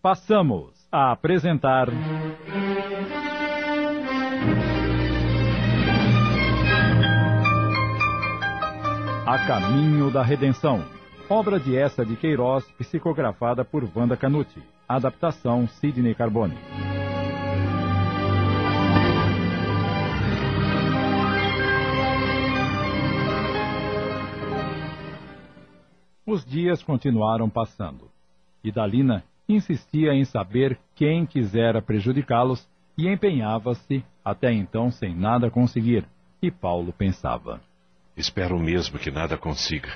passamos 0.00 0.72
a 0.90 1.12
apresentar. 1.12 1.88
A 9.26 9.46
Caminho 9.46 10.10
da 10.10 10.22
Redenção, 10.22 10.84
obra 11.28 11.60
de 11.60 11.76
essa 11.76 12.04
de 12.04 12.16
Queiroz, 12.16 12.64
psicografada 12.78 13.64
por 13.64 13.84
Wanda 13.94 14.16
Canuti. 14.16 14.62
Adaptação 14.88 15.68
Sidney 15.68 16.14
Carbone. 16.14 16.56
Os 26.24 26.44
dias 26.44 26.82
continuaram 26.82 27.50
passando. 27.50 28.10
E 28.64 28.72
Dalina 28.72 29.22
insistia 29.48 30.12
em 30.12 30.24
saber 30.24 30.78
quem 30.94 31.24
quisera 31.24 31.80
prejudicá-los 31.80 32.68
e 32.96 33.08
empenhava-se, 33.08 34.04
até 34.24 34.52
então 34.52 34.90
sem 34.90 35.14
nada 35.14 35.50
conseguir. 35.50 36.04
E 36.42 36.50
Paulo 36.50 36.92
pensava: 36.92 37.60
Espero 38.16 38.58
mesmo 38.58 38.98
que 38.98 39.10
nada 39.10 39.38
consiga. 39.38 39.88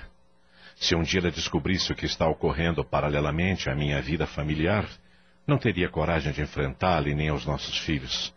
Se 0.76 0.94
um 0.94 1.02
dia 1.02 1.20
ela 1.20 1.30
descobrisse 1.30 1.92
o 1.92 1.94
que 1.94 2.06
está 2.06 2.26
ocorrendo 2.26 2.84
paralelamente 2.84 3.68
à 3.68 3.74
minha 3.74 4.00
vida 4.00 4.26
familiar, 4.26 4.88
não 5.46 5.58
teria 5.58 5.88
coragem 5.88 6.32
de 6.32 6.40
enfrentá-la 6.40 7.08
e 7.08 7.14
nem 7.14 7.28
aos 7.28 7.44
nossos 7.44 7.78
filhos. 7.78 8.34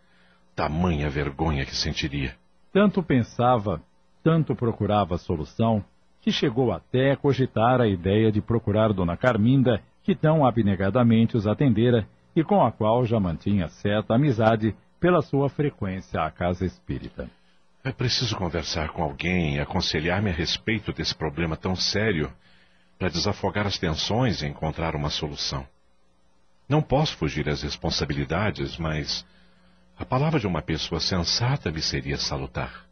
Tamanha 0.56 1.10
vergonha 1.10 1.66
que 1.66 1.76
sentiria. 1.76 2.36
Tanto 2.74 3.02
pensava, 3.02 3.82
tanto 4.24 4.56
procurava 4.56 5.16
a 5.16 5.20
solução, 5.20 5.84
que 6.22 6.32
chegou 6.32 6.72
até 6.72 7.12
a 7.12 7.18
cogitar 7.18 7.80
a 7.80 7.88
ideia 7.88 8.32
de 8.32 8.42
procurar 8.42 8.92
Dona 8.92 9.16
Carminda, 9.16 9.82
que 10.06 10.16
tão 10.16 10.46
abnegadamente 10.46 11.36
os 11.36 11.48
atendera 11.48 12.08
e 12.36 12.44
com 12.44 12.64
a 12.64 12.72
qual 12.72 13.06
já 13.06 13.20
mantinha 13.20 13.68
certa 13.68 14.16
amizade 14.16 14.76
pela 15.00 15.22
sua 15.22 15.50
frequência 15.50 16.22
à 16.22 16.32
casa 16.32 16.66
espírita. 16.66 17.30
É 17.84 17.92
preciso 17.92 18.38
conversar 18.38 18.90
com 18.90 19.04
alguém 19.04 19.56
e 19.56 19.60
aconselhar-me 19.60 20.30
a 20.30 20.34
respeito 20.34 20.94
desse 20.94 21.14
problema 21.14 21.58
tão 21.58 21.76
sério 21.76 22.32
para 22.98 23.10
desafogar 23.10 23.68
as 23.68 23.78
tensões 23.78 24.42
e 24.42 24.48
encontrar 24.48 24.96
uma 24.96 25.10
solução. 25.10 25.66
Não 26.70 26.82
posso 26.82 27.18
fugir 27.18 27.50
às 27.50 27.64
responsabilidades, 27.64 28.78
mas 28.78 29.26
a 29.98 30.06
palavra 30.06 30.40
de 30.40 30.48
uma 30.48 30.62
pessoa 30.62 31.02
sensata 31.02 31.72
me 31.72 31.82
seria 31.82 32.18
salutar 32.18 32.86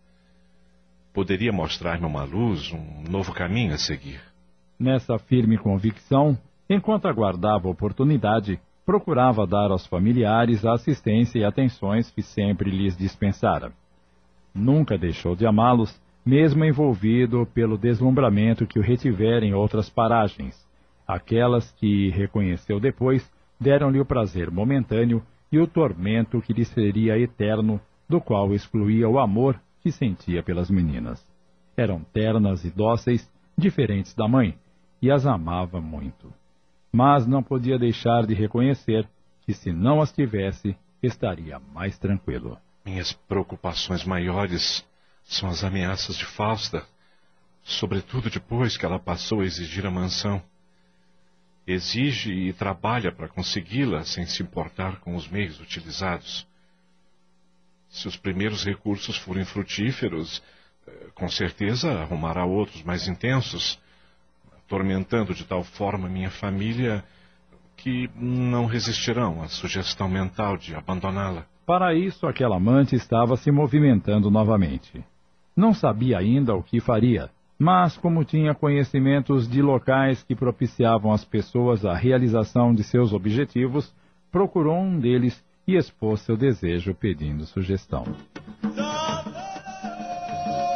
poderia 1.13 1.53
mostrar-me 1.53 2.05
uma 2.05 2.23
luz, 2.23 2.71
um 2.71 3.03
novo 3.09 3.31
caminho 3.31 3.73
a 3.73 3.77
seguir. 3.77 4.19
Nessa 4.79 5.19
firme 5.19 5.57
convicção, 5.57 6.37
enquanto 6.73 7.07
aguardava 7.07 7.69
oportunidade, 7.69 8.59
procurava 8.85 9.47
dar 9.47 9.71
aos 9.71 9.85
familiares 9.85 10.65
a 10.65 10.73
assistência 10.73 11.39
e 11.39 11.45
atenções 11.45 12.11
que 12.11 12.21
sempre 12.21 12.69
lhes 12.69 12.97
dispensara. 12.97 13.71
Nunca 14.53 14.97
deixou 14.97 15.35
de 15.35 15.45
amá-los, 15.45 16.01
mesmo 16.25 16.63
envolvido 16.63 17.45
pelo 17.53 17.77
deslumbramento 17.77 18.67
que 18.67 18.79
o 18.79 18.81
retivera 18.81 19.45
em 19.45 19.53
outras 19.53 19.89
paragens. 19.89 20.55
Aquelas 21.07 21.71
que 21.71 22.09
reconheceu 22.09 22.79
depois 22.79 23.29
deram-lhe 23.59 23.99
o 23.99 24.05
prazer 24.05 24.49
momentâneo 24.51 25.21
e 25.51 25.59
o 25.59 25.67
tormento 25.67 26.41
que 26.41 26.53
lhe 26.53 26.65
seria 26.65 27.17
eterno, 27.17 27.79
do 28.07 28.19
qual 28.19 28.53
excluía 28.53 29.07
o 29.07 29.19
amor 29.19 29.59
que 29.81 29.91
sentia 29.91 30.41
pelas 30.41 30.69
meninas. 30.69 31.25
Eram 31.75 32.01
ternas 32.13 32.63
e 32.63 32.69
dóceis, 32.69 33.29
diferentes 33.57 34.13
da 34.13 34.27
mãe, 34.27 34.55
e 35.01 35.11
as 35.11 35.25
amava 35.25 35.81
muito. 35.81 36.33
Mas 36.93 37.25
não 37.25 37.41
podia 37.41 37.79
deixar 37.79 38.27
de 38.27 38.35
reconhecer 38.35 39.09
que, 39.41 39.53
se 39.53 39.73
não 39.73 39.99
as 39.99 40.11
tivesse, 40.11 40.77
estaria 41.01 41.57
mais 41.57 41.97
tranquilo. 41.97 42.55
Minhas 42.85 43.11
preocupações 43.11 44.03
maiores 44.05 44.85
são 45.23 45.49
as 45.49 45.63
ameaças 45.63 46.15
de 46.15 46.25
Fausta, 46.25 46.85
sobretudo 47.63 48.29
depois 48.29 48.77
que 48.77 48.85
ela 48.85 48.99
passou 48.99 49.41
a 49.41 49.45
exigir 49.45 49.87
a 49.87 49.91
mansão. 49.91 50.39
Exige 51.65 52.31
e 52.31 52.53
trabalha 52.53 53.11
para 53.11 53.27
consegui-la 53.27 54.03
sem 54.03 54.27
se 54.27 54.43
importar 54.43 54.99
com 54.99 55.15
os 55.15 55.27
meios 55.27 55.59
utilizados. 55.59 56.45
Se 57.89 58.07
os 58.07 58.17
primeiros 58.17 58.63
recursos 58.63 59.17
forem 59.17 59.45
frutíferos, 59.45 60.43
eh, 60.85 61.07
com 61.15 61.27
certeza 61.29 61.91
arrumará 62.01 62.45
outros 62.45 62.83
mais 62.83 63.07
intensos, 63.07 63.79
atormentando 64.73 65.35
de 65.35 65.45
tal 65.45 65.63
forma 65.63 66.09
minha 66.09 66.31
família 66.31 67.03
que 67.77 68.09
não 68.15 68.65
resistirão 68.65 69.41
à 69.43 69.47
sugestão 69.47 70.09
mental 70.09 70.57
de 70.57 70.73
abandoná-la. 70.73 71.45
Para 71.65 71.93
isso, 71.93 72.25
aquela 72.25 72.57
amante 72.57 72.95
estava 72.95 73.37
se 73.37 73.51
movimentando 73.51 74.31
novamente. 74.31 75.03
Não 75.55 75.73
sabia 75.73 76.17
ainda 76.17 76.55
o 76.55 76.63
que 76.63 76.79
faria, 76.79 77.29
mas, 77.59 77.95
como 77.97 78.25
tinha 78.25 78.55
conhecimentos 78.55 79.47
de 79.47 79.61
locais 79.61 80.23
que 80.23 80.35
propiciavam 80.35 81.11
às 81.11 81.23
pessoas 81.23 81.85
a 81.85 81.93
realização 81.93 82.73
de 82.73 82.83
seus 82.83 83.13
objetivos, 83.13 83.93
procurou 84.31 84.79
um 84.79 84.99
deles 84.99 85.43
e 85.67 85.75
expôs 85.75 86.21
seu 86.21 86.35
desejo 86.35 86.95
pedindo 86.95 87.45
sugestão. 87.45 88.03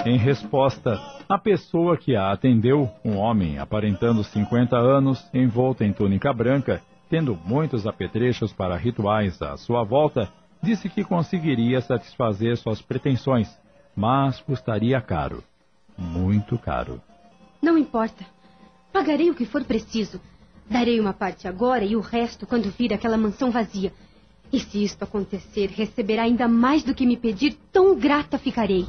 Em 0.07 0.15
resposta, 0.15 0.97
a 1.27 1.37
pessoa 1.37 1.97
que 1.97 2.15
a 2.15 2.31
atendeu, 2.31 2.89
um 3.03 3.17
homem 3.17 3.59
aparentando 3.59 4.23
50 4.23 4.77
anos, 4.77 5.21
envolto 5.33 5.83
em 5.83 5.91
túnica 5.91 6.31
branca, 6.31 6.81
tendo 7.09 7.37
muitos 7.43 7.85
apetrechos 7.85 8.53
para 8.53 8.77
rituais 8.77 9.41
à 9.41 9.57
sua 9.57 9.83
volta, 9.83 10.31
disse 10.63 10.87
que 10.87 11.03
conseguiria 11.03 11.81
satisfazer 11.81 12.55
suas 12.55 12.81
pretensões, 12.81 13.49
mas 13.93 14.39
custaria 14.39 15.01
caro. 15.01 15.43
Muito 15.97 16.57
caro. 16.57 17.01
Não 17.61 17.77
importa. 17.77 18.25
Pagarei 18.93 19.29
o 19.29 19.35
que 19.35 19.45
for 19.45 19.65
preciso. 19.65 20.21
Darei 20.69 21.01
uma 21.01 21.11
parte 21.11 21.49
agora 21.49 21.83
e 21.83 21.97
o 21.97 21.99
resto 21.99 22.47
quando 22.47 22.71
vir 22.71 22.93
aquela 22.93 23.17
mansão 23.17 23.51
vazia. 23.51 23.91
E 24.53 24.59
se 24.61 24.81
isto 24.81 25.03
acontecer, 25.03 25.69
receberá 25.69 26.23
ainda 26.23 26.47
mais 26.47 26.81
do 26.81 26.95
que 26.95 27.05
me 27.05 27.17
pedir, 27.17 27.57
tão 27.73 27.93
grata 27.93 28.37
ficarei. 28.37 28.85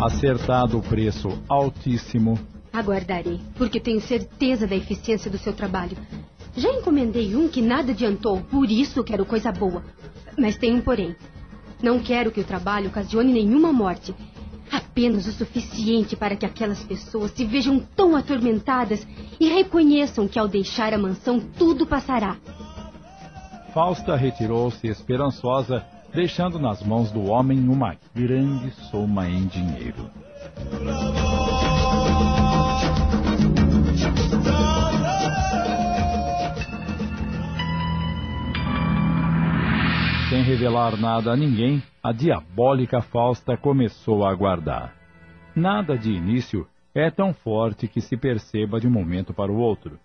Acertado 0.00 0.78
o 0.78 0.82
preço 0.82 1.28
altíssimo. 1.48 2.38
Aguardarei, 2.72 3.40
porque 3.56 3.80
tenho 3.80 4.00
certeza 4.00 4.64
da 4.64 4.76
eficiência 4.76 5.28
do 5.28 5.36
seu 5.36 5.52
trabalho. 5.52 5.96
Já 6.56 6.70
encomendei 6.70 7.34
um 7.34 7.48
que 7.48 7.60
nada 7.60 7.90
adiantou, 7.90 8.40
por 8.42 8.70
isso 8.70 9.02
quero 9.02 9.26
coisa 9.26 9.50
boa. 9.50 9.82
Mas 10.38 10.56
tem 10.56 10.72
um 10.72 10.80
porém. 10.80 11.16
Não 11.82 11.98
quero 11.98 12.30
que 12.30 12.40
o 12.40 12.44
trabalho 12.44 12.90
ocasione 12.90 13.32
nenhuma 13.32 13.72
morte. 13.72 14.14
Apenas 14.70 15.26
o 15.26 15.32
suficiente 15.32 16.14
para 16.14 16.36
que 16.36 16.46
aquelas 16.46 16.82
pessoas 16.84 17.32
se 17.32 17.44
vejam 17.44 17.80
tão 17.96 18.14
atormentadas 18.14 19.04
e 19.40 19.48
reconheçam 19.48 20.28
que 20.28 20.38
ao 20.38 20.46
deixar 20.46 20.94
a 20.94 20.98
mansão 20.98 21.40
tudo 21.40 21.84
passará. 21.84 22.36
Fausta 23.74 24.14
retirou-se 24.14 24.86
esperançosa, 24.86 25.84
deixando 26.12 26.58
nas 26.58 26.82
mãos 26.82 27.10
do 27.10 27.24
homem 27.26 27.68
uma 27.68 27.96
grande 28.14 28.70
soma 28.90 29.28
em 29.28 29.46
dinheiro. 29.46 30.10
Sem 40.28 40.42
revelar 40.42 40.98
nada 40.98 41.32
a 41.32 41.36
ninguém, 41.36 41.82
a 42.02 42.12
diabólica 42.12 43.00
Fausta 43.00 43.56
começou 43.56 44.24
a 44.24 44.30
aguardar. 44.30 44.94
Nada 45.56 45.96
de 45.96 46.12
início 46.12 46.66
é 46.94 47.10
tão 47.10 47.32
forte 47.32 47.88
que 47.88 48.00
se 48.00 48.16
perceba 48.16 48.78
de 48.78 48.86
um 48.86 48.90
momento 48.90 49.32
para 49.32 49.50
o 49.50 49.56
outro. 49.56 49.98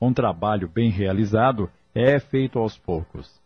Um 0.00 0.12
trabalho 0.12 0.68
bem 0.68 0.90
realizado 0.90 1.70
é 1.94 2.18
feito 2.18 2.58
aos 2.58 2.76
poucos. 2.76 3.39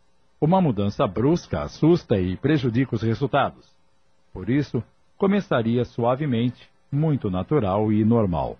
Uma 0.44 0.60
mudança 0.60 1.06
brusca 1.06 1.62
assusta 1.62 2.18
e 2.18 2.36
prejudica 2.36 2.94
os 2.94 3.00
resultados. 3.00 3.66
Por 4.30 4.50
isso, 4.50 4.84
começaria 5.16 5.86
suavemente, 5.86 6.68
muito 6.92 7.30
natural 7.30 7.90
e 7.90 8.04
normal. 8.04 8.58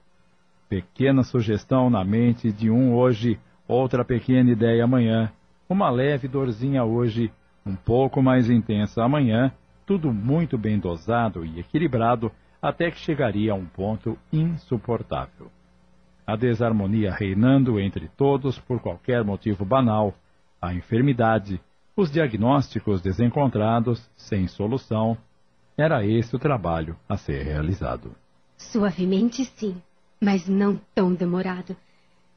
Pequena 0.66 1.22
sugestão 1.22 1.90
na 1.90 2.02
mente 2.02 2.50
de 2.50 2.70
um 2.70 2.94
hoje, 2.94 3.38
outra 3.68 4.02
pequena 4.02 4.50
ideia 4.50 4.82
amanhã, 4.82 5.30
uma 5.68 5.90
leve 5.90 6.26
dorzinha 6.26 6.82
hoje, 6.82 7.30
um 7.66 7.76
pouco 7.76 8.22
mais 8.22 8.48
intensa 8.48 9.04
amanhã, 9.04 9.52
tudo 9.84 10.10
muito 10.10 10.56
bem 10.56 10.78
dosado 10.78 11.44
e 11.44 11.60
equilibrado, 11.60 12.32
até 12.62 12.90
que 12.90 12.98
chegaria 12.98 13.52
a 13.52 13.56
um 13.56 13.66
ponto 13.66 14.16
insuportável 14.32 15.50
a 16.26 16.34
desarmonia 16.34 17.12
reinando 17.12 17.78
entre 17.78 18.08
todos 18.16 18.58
por 18.58 18.80
qualquer 18.80 19.22
motivo 19.22 19.62
banal, 19.62 20.14
a 20.62 20.72
enfermidade, 20.72 21.60
os 21.96 22.10
diagnósticos 22.10 23.00
desencontrados, 23.00 24.02
sem 24.16 24.48
solução, 24.48 25.16
era 25.76 26.04
esse 26.04 26.34
o 26.34 26.38
trabalho 26.38 26.96
a 27.08 27.16
ser 27.16 27.42
realizado. 27.42 28.14
Suavemente, 28.56 29.44
sim, 29.44 29.80
mas 30.20 30.48
não 30.48 30.80
tão 30.94 31.14
demorado. 31.14 31.76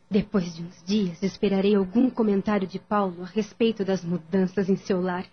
Depois 0.09 0.55
de 0.55 0.63
uns 0.63 0.83
dias, 0.85 1.21
esperarei 1.21 1.75
algum 1.75 2.09
comentário 2.09 2.67
de 2.67 2.79
Paulo 2.79 3.23
a 3.23 3.25
respeito 3.25 3.83
das 3.83 4.03
mudanças 4.03 4.69
em 4.69 4.75
seu 4.75 5.01
lar. 5.01 5.25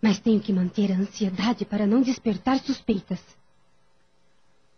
Mas 0.00 0.20
tenho 0.20 0.40
que 0.40 0.52
manter 0.52 0.92
a 0.92 0.96
ansiedade 0.96 1.64
para 1.64 1.86
não 1.86 2.00
despertar 2.00 2.58
suspeitas. 2.58 3.20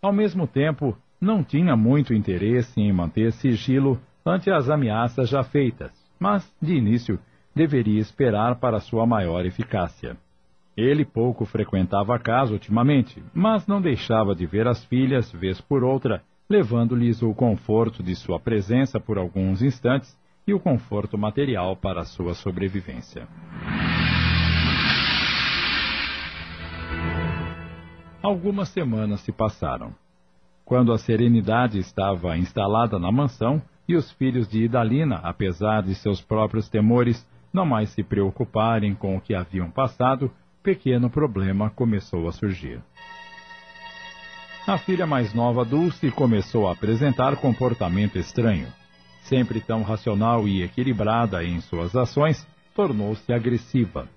Ao 0.02 0.12
mesmo 0.12 0.46
tempo, 0.46 0.96
não 1.20 1.44
tinha 1.44 1.76
muito 1.76 2.14
interesse 2.14 2.80
em 2.80 2.92
manter 2.92 3.32
sigilo 3.32 4.00
ante 4.24 4.50
as 4.50 4.68
ameaças 4.70 5.28
já 5.28 5.44
feitas, 5.44 5.92
mas, 6.18 6.50
de 6.60 6.74
início, 6.74 7.18
deveria 7.54 8.00
esperar 8.00 8.56
para 8.56 8.80
sua 8.80 9.06
maior 9.06 9.44
eficácia. 9.44 10.16
Ele 10.76 11.04
pouco 11.04 11.44
frequentava 11.44 12.14
a 12.14 12.18
casa 12.18 12.52
ultimamente, 12.52 13.22
mas 13.34 13.66
não 13.66 13.80
deixava 13.80 14.34
de 14.34 14.46
ver 14.46 14.66
as 14.66 14.84
filhas, 14.84 15.30
vez 15.32 15.60
por 15.60 15.84
outra, 15.84 16.22
levando-lhes 16.48 17.22
o 17.22 17.34
conforto 17.34 18.02
de 18.02 18.14
sua 18.14 18.40
presença 18.40 18.98
por 18.98 19.18
alguns 19.18 19.62
instantes 19.62 20.18
e 20.46 20.54
o 20.54 20.60
conforto 20.60 21.18
material 21.18 21.76
para 21.76 22.04
sua 22.04 22.34
sobrevivência. 22.34 23.28
Algumas 28.22 28.68
semanas 28.68 29.20
se 29.20 29.32
passaram. 29.32 29.94
Quando 30.64 30.92
a 30.92 30.98
serenidade 30.98 31.78
estava 31.78 32.36
instalada 32.36 32.98
na 32.98 33.10
mansão 33.10 33.62
e 33.88 33.96
os 33.96 34.10
filhos 34.12 34.46
de 34.46 34.62
Idalina, 34.62 35.16
apesar 35.22 35.82
de 35.82 35.94
seus 35.94 36.20
próprios 36.20 36.68
temores, 36.68 37.26
não 37.52 37.66
mais 37.66 37.90
se 37.90 38.02
preocuparem 38.02 38.94
com 38.94 39.16
o 39.16 39.20
que 39.20 39.34
haviam 39.34 39.70
passado, 39.70 40.30
pequeno 40.62 41.10
problema 41.10 41.70
começou 41.70 42.28
a 42.28 42.32
surgir. 42.32 42.80
A 44.66 44.78
filha 44.78 45.06
mais 45.06 45.34
nova, 45.34 45.64
Dulce, 45.64 46.10
começou 46.10 46.68
a 46.68 46.72
apresentar 46.72 47.34
comportamento 47.36 48.18
estranho. 48.18 48.68
Sempre 49.22 49.60
tão 49.60 49.82
racional 49.82 50.46
e 50.46 50.62
equilibrada 50.62 51.42
em 51.42 51.60
suas 51.60 51.96
ações, 51.96 52.46
tornou-se 52.74 53.32
agressiva. 53.32 54.08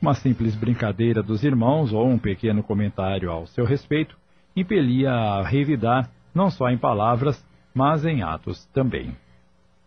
Uma 0.00 0.14
simples 0.14 0.54
brincadeira 0.54 1.22
dos 1.22 1.42
irmãos 1.42 1.92
ou 1.92 2.06
um 2.06 2.18
pequeno 2.18 2.62
comentário 2.62 3.30
ao 3.30 3.46
seu 3.46 3.64
respeito 3.64 4.16
impelia 4.54 5.10
a 5.10 5.46
revidar, 5.46 6.10
não 6.34 6.50
só 6.50 6.68
em 6.68 6.78
palavras, 6.78 7.44
mas 7.74 8.04
em 8.04 8.22
atos 8.22 8.64
também. 8.66 9.16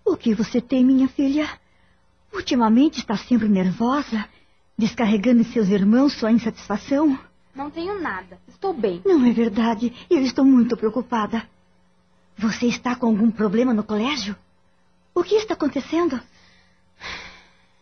O 0.06 0.18
que 0.18 0.36
você 0.36 0.60
tem, 0.60 0.84
minha 0.84 1.08
filha? 1.08 1.48
Ultimamente 2.34 3.00
está 3.00 3.16
sempre 3.16 3.48
nervosa, 3.48 4.28
descarregando 4.78 5.42
em 5.42 5.46
seus 5.46 5.70
irmãos 5.70 6.14
sua 6.14 6.32
insatisfação. 6.32 7.18
Não 7.54 7.70
tenho 7.70 8.02
nada. 8.02 8.40
Estou 8.48 8.74
bem. 8.74 9.02
Não 9.06 9.24
é 9.26 9.32
verdade. 9.32 9.94
Eu 10.10 10.22
estou 10.22 10.44
muito 10.44 10.76
preocupada. 10.76 11.48
Você 12.36 12.66
está 12.66 12.96
com 12.96 13.06
algum 13.06 13.30
problema 13.30 13.74
no 13.74 13.84
colégio? 13.84 14.36
O 15.14 15.24
que 15.24 15.36
está 15.36 15.54
acontecendo? 15.54 16.20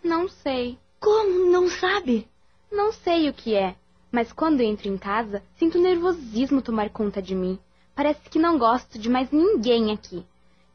Não 0.04 0.28
sei. 0.28 0.78
Como 1.00 1.50
não 1.50 1.70
sabe? 1.70 2.28
Não 2.70 2.92
sei 2.92 3.30
o 3.30 3.34
que 3.34 3.56
é, 3.56 3.76
mas 4.12 4.32
quando 4.34 4.62
entro 4.62 4.88
em 4.88 4.98
casa, 4.98 5.42
sinto 5.58 5.80
nervosismo 5.80 6.62
tomar 6.62 6.90
conta 6.90 7.22
de 7.22 7.34
mim. 7.34 7.58
Parece 7.96 8.30
que 8.30 8.38
não 8.38 8.58
gosto 8.58 9.00
de 9.00 9.10
mais 9.10 9.32
ninguém 9.32 9.92
aqui, 9.92 10.26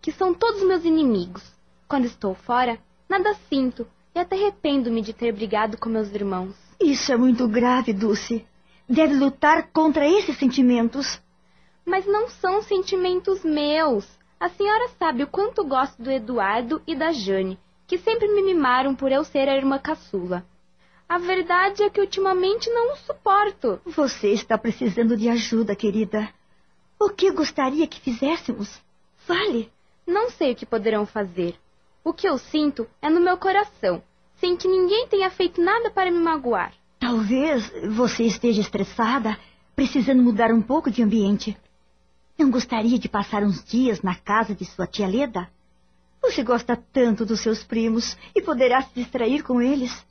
que 0.00 0.10
são 0.12 0.32
todos 0.32 0.62
meus 0.62 0.84
inimigos. 0.84 1.42
Quando 1.86 2.06
estou 2.06 2.34
fora, 2.34 2.78
nada 3.08 3.34
sinto 3.48 3.86
e 4.14 4.18
até 4.18 4.36
arrependo-me 4.36 5.02
de 5.02 5.12
ter 5.12 5.32
brigado 5.32 5.76
com 5.78 5.88
meus 5.88 6.12
irmãos. 6.12 6.54
Isso 6.80 7.12
é 7.12 7.16
muito 7.16 7.46
grave, 7.48 7.92
Dulce. 7.92 8.44
Deve 8.88 9.14
lutar 9.14 9.70
contra 9.72 10.06
esses 10.06 10.38
sentimentos. 10.38 11.20
Mas 11.84 12.06
não 12.06 12.28
são 12.28 12.62
sentimentos 12.62 13.44
meus. 13.44 14.06
A 14.38 14.48
senhora 14.48 14.88
sabe 14.98 15.22
o 15.22 15.26
quanto 15.26 15.64
gosto 15.64 16.02
do 16.02 16.10
Eduardo 16.10 16.82
e 16.86 16.94
da 16.94 17.12
Jane 17.12 17.58
que 17.86 17.98
sempre 17.98 18.28
me 18.28 18.42
mimaram 18.42 18.94
por 18.94 19.12
eu 19.12 19.24
ser 19.24 19.48
a 19.48 19.56
irmã 19.56 19.78
caçula. 19.78 20.44
A 21.08 21.18
verdade 21.18 21.84
é 21.84 21.90
que 21.90 22.00
ultimamente 22.00 22.68
não 22.68 22.92
o 22.92 22.96
suporto. 22.96 23.80
Você 23.86 24.32
está 24.32 24.58
precisando 24.58 25.16
de 25.16 25.28
ajuda, 25.28 25.76
querida. 25.76 26.28
O 26.98 27.10
que 27.10 27.30
gostaria 27.30 27.86
que 27.86 28.00
fizéssemos? 28.00 28.80
Fale. 29.18 29.70
Não 30.04 30.30
sei 30.30 30.52
o 30.52 30.56
que 30.56 30.66
poderão 30.66 31.06
fazer. 31.06 31.54
O 32.06 32.12
que 32.12 32.28
eu 32.28 32.38
sinto 32.38 32.86
é 33.02 33.10
no 33.10 33.20
meu 33.20 33.36
coração, 33.36 34.00
sem 34.36 34.56
que 34.56 34.68
ninguém 34.68 35.08
tenha 35.08 35.28
feito 35.28 35.60
nada 35.60 35.90
para 35.90 36.08
me 36.08 36.20
magoar. 36.20 36.72
Talvez 37.00 37.68
você 37.96 38.22
esteja 38.22 38.60
estressada, 38.60 39.36
precisando 39.74 40.22
mudar 40.22 40.52
um 40.52 40.62
pouco 40.62 40.88
de 40.88 41.02
ambiente. 41.02 41.58
Não 42.38 42.48
gostaria 42.48 42.96
de 42.96 43.08
passar 43.08 43.42
uns 43.42 43.64
dias 43.64 44.02
na 44.02 44.14
casa 44.14 44.54
de 44.54 44.64
sua 44.64 44.86
tia 44.86 45.08
Leda? 45.08 45.50
Você 46.22 46.44
gosta 46.44 46.76
tanto 46.76 47.26
dos 47.26 47.40
seus 47.40 47.64
primos 47.64 48.16
e 48.36 48.40
poderá 48.40 48.82
se 48.82 48.94
distrair 48.94 49.42
com 49.42 49.60
eles. 49.60 50.06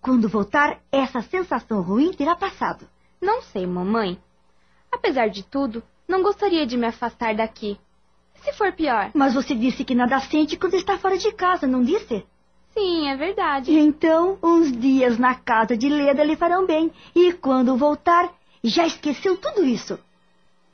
Quando 0.00 0.28
voltar, 0.28 0.80
essa 0.90 1.22
sensação 1.22 1.82
ruim 1.82 2.12
terá 2.12 2.34
passado. 2.34 2.84
Não 3.22 3.42
sei, 3.42 3.64
mamãe. 3.64 4.20
Apesar 4.90 5.28
de 5.28 5.44
tudo, 5.44 5.84
não 6.08 6.20
gostaria 6.20 6.66
de 6.66 6.76
me 6.76 6.86
afastar 6.86 7.36
daqui. 7.36 7.78
Se 8.42 8.52
for 8.52 8.72
pior? 8.72 9.10
Mas 9.14 9.34
você 9.34 9.54
disse 9.54 9.84
que 9.84 9.94
nada 9.94 10.20
sente 10.20 10.56
quando 10.56 10.74
está 10.74 10.96
fora 10.98 11.16
de 11.18 11.32
casa, 11.32 11.66
não 11.66 11.82
disse? 11.82 12.24
Sim, 12.72 13.08
é 13.08 13.16
verdade. 13.16 13.72
Então, 13.72 14.38
uns 14.42 14.70
dias 14.70 15.18
na 15.18 15.34
casa 15.34 15.76
de 15.76 15.88
Leda 15.88 16.22
lhe 16.22 16.36
farão 16.36 16.66
bem. 16.66 16.92
E 17.14 17.32
quando 17.32 17.76
voltar, 17.76 18.32
já 18.62 18.86
esqueceu 18.86 19.36
tudo 19.36 19.64
isso. 19.64 19.98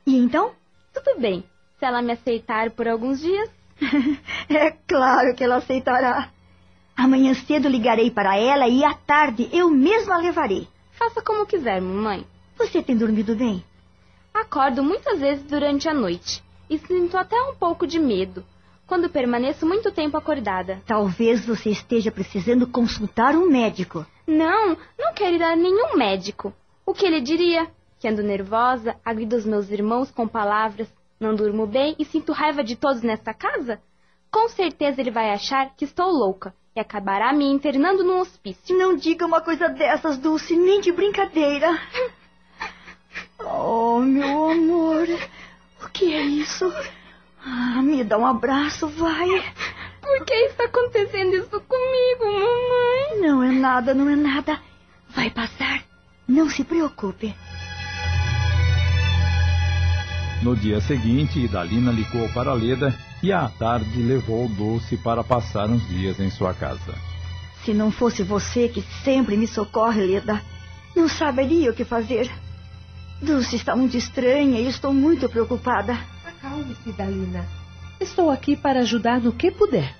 E 0.06 0.16
então? 0.16 0.52
Tudo 0.93 1.19
bem. 1.19 1.43
Se 1.78 1.87
ela 1.87 2.02
me 2.02 2.12
aceitar 2.12 2.70
por 2.70 2.87
alguns 2.87 3.20
dias, 3.20 3.50
é 4.49 4.70
claro 4.87 5.34
que 5.34 5.43
ela 5.43 5.56
aceitará. 5.56 6.31
Amanhã 6.96 7.34
cedo 7.34 7.69
ligarei 7.69 8.10
para 8.10 8.37
ela 8.37 8.69
e 8.69 8.84
à 8.84 8.94
tarde 8.94 9.49
eu 9.52 9.70
mesma 9.70 10.14
a 10.14 10.19
levarei. 10.19 10.69
Faça 10.93 11.22
como 11.22 11.46
quiser, 11.46 11.81
mamãe. 11.81 12.25
Você 12.56 12.82
tem 12.82 12.96
dormido 12.96 13.34
bem? 13.34 13.64
Acordo 14.32 14.82
muitas 14.82 15.19
vezes 15.19 15.44
durante 15.44 15.88
a 15.88 15.94
noite 15.94 16.44
e 16.69 16.78
sinto 16.78 17.16
até 17.16 17.40
um 17.43 17.55
pouco 17.55 17.87
de 17.87 17.99
medo 17.99 18.44
quando 18.87 19.08
permaneço 19.08 19.66
muito 19.66 19.90
tempo 19.90 20.16
acordada. 20.16 20.82
Talvez 20.87 21.44
você 21.46 21.70
esteja 21.70 22.11
precisando 22.11 22.66
consultar 22.66 23.34
um 23.34 23.49
médico. 23.49 24.06
Não, 24.26 24.76
não 24.99 25.14
quero 25.14 25.37
ir 25.37 25.43
a 25.43 25.56
nenhum 25.56 25.96
médico. 25.96 26.52
O 26.87 26.93
que 26.93 27.06
ele 27.06 27.20
diria? 27.20 27.66
Que 27.99 28.08
ando 28.08 28.22
nervosa, 28.22 28.96
agrido 29.05 29.37
os 29.37 29.46
meus 29.46 29.70
irmãos 29.70 30.11
com 30.11 30.28
palavras, 30.28 30.93
não 31.19 31.34
durmo 31.34 31.66
bem 31.66 31.96
e 31.99 32.05
sinto 32.05 32.32
raiva 32.32 32.62
de 32.62 32.76
todos 32.76 33.02
nesta 33.02 33.32
casa? 33.32 33.81
Com 34.31 34.49
certeza 34.49 35.00
ele 35.00 35.10
vai 35.10 35.31
achar 35.31 35.75
que 35.75 35.84
estou 35.84 36.10
louca 36.10 36.55
e 36.76 36.81
acabará 36.81 37.32
me 37.32 37.46
internando 37.46 38.03
num 38.03 38.19
hospício. 38.19 38.77
Não 38.77 38.96
diga 38.96 39.24
uma 39.24 39.41
coisa 39.41 39.69
dessas, 39.69 40.19
Dulce, 40.19 40.56
nem 40.56 40.81
de 40.81 40.93
brincadeira. 40.93 41.69
Oh, 43.46 44.00
meu 44.00 44.50
amor, 44.50 45.06
o 45.84 45.88
que 45.91 46.12
é 46.12 46.22
isso? 46.22 46.72
Ah, 47.44 47.82
me 47.82 48.03
dá 48.03 48.19
um 48.19 48.26
abraço, 48.26 48.88
vai. 48.88 49.29
Por 50.00 50.24
que 50.24 50.34
está 50.34 50.64
acontecendo 50.64 51.34
isso 51.34 51.60
comigo, 51.60 52.24
mamãe? 52.24 53.20
Não 53.20 53.43
é 53.43 53.53
nada, 53.53 53.94
não 53.94 54.08
é 54.08 54.17
nada. 54.17 54.60
Vai 55.10 55.31
passar. 55.31 55.82
Não 56.26 56.48
se 56.48 56.64
preocupe. 56.64 57.34
No 60.43 60.56
dia 60.56 60.81
seguinte, 60.81 61.38
Idalina 61.38 61.91
ligou 61.91 62.29
para 62.31 62.53
Leda 62.53 62.94
e 63.22 63.32
à 63.32 63.48
tarde 63.48 64.03
levou 64.03 64.48
Dulce 64.48 64.96
para 64.96 65.24
passar 65.24 65.69
uns 65.70 65.86
dias 65.88 66.19
em 66.20 66.31
sua 66.31 66.53
casa. 66.53 66.94
Se 67.64 67.72
não 67.72 67.91
fosse 67.91 68.22
você 68.22 68.69
que 68.69 68.82
sempre 69.03 69.36
me 69.36 69.46
socorre, 69.46 70.05
Leda, 70.05 70.43
não 70.94 71.08
saberia 71.08 71.70
o 71.70 71.74
que 71.74 71.84
fazer. 71.84 72.31
Dulce 73.22 73.56
está 73.56 73.74
muito 73.74 73.96
estranha 73.96 74.60
e 74.60 74.66
estou 74.66 74.92
muito 74.92 75.28
preocupada. 75.28 75.98
Acalme-se, 76.24 76.90
Idalina. 76.90 77.46
Estou 78.00 78.30
aqui 78.30 78.56
para 78.56 78.80
ajudar 78.80 79.20
no 79.20 79.32
que 79.32 79.50
puder. 79.50 79.94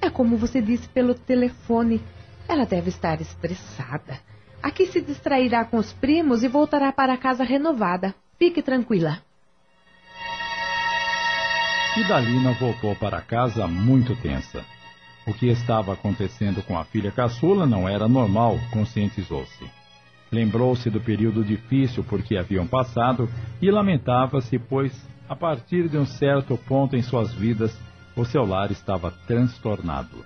É 0.00 0.10
como 0.10 0.36
você 0.36 0.60
disse 0.60 0.88
pelo 0.88 1.14
telefone. 1.14 2.02
Ela 2.48 2.64
deve 2.64 2.88
estar 2.88 3.20
estressada. 3.20 4.20
Aqui 4.62 4.86
se 4.86 5.00
distrairá 5.00 5.64
com 5.64 5.76
os 5.76 5.92
primos 5.92 6.42
e 6.42 6.48
voltará 6.48 6.92
para 6.92 7.16
casa 7.16 7.44
renovada. 7.44 8.14
Fique 8.38 8.62
tranquila. 8.62 9.22
Idalina 11.96 12.52
voltou 12.52 12.94
para 12.96 13.20
casa 13.20 13.66
muito 13.66 14.16
tensa. 14.16 14.64
O 15.26 15.34
que 15.34 15.48
estava 15.48 15.92
acontecendo 15.92 16.62
com 16.62 16.78
a 16.78 16.84
filha 16.84 17.12
caçula 17.12 17.66
não 17.66 17.88
era 17.88 18.08
normal, 18.08 18.58
conscientizou-se. 18.70 19.77
Lembrou-se 20.30 20.90
do 20.90 21.00
período 21.00 21.44
difícil 21.44 22.04
por 22.04 22.22
que 22.22 22.36
haviam 22.36 22.66
passado 22.66 23.28
e 23.62 23.70
lamentava-se, 23.70 24.58
pois, 24.58 24.92
a 25.28 25.34
partir 25.34 25.88
de 25.88 25.96
um 25.96 26.06
certo 26.06 26.56
ponto 26.56 26.96
em 26.96 27.02
suas 27.02 27.32
vidas, 27.32 27.76
o 28.14 28.24
seu 28.24 28.44
lar 28.44 28.70
estava 28.70 29.10
transtornado. 29.26 30.24